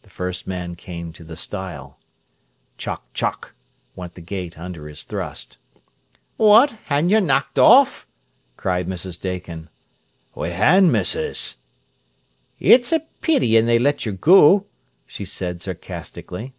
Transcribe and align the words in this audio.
The 0.00 0.08
first 0.08 0.46
man 0.46 0.76
came 0.76 1.12
to 1.12 1.22
the 1.22 1.36
stile. 1.36 1.98
"Chock 2.78 3.04
chock!" 3.12 3.52
went 3.94 4.14
the 4.14 4.22
gate 4.22 4.58
under 4.58 4.88
his 4.88 5.02
thrust. 5.02 5.58
"What, 6.38 6.70
han' 6.86 7.10
yer 7.10 7.20
knocked 7.20 7.58
off?" 7.58 8.06
cried 8.56 8.88
Mrs. 8.88 9.20
Dakin. 9.20 9.68
"We 10.34 10.52
han, 10.52 10.90
missis." 10.90 11.56
"It's 12.58 12.92
a 12.92 13.00
pity 13.20 13.58
as 13.58 13.66
they 13.66 13.78
letn 13.78 14.06
yer 14.06 14.12
goo," 14.12 14.64
she 15.06 15.26
said 15.26 15.60
sarcastically. 15.60 16.54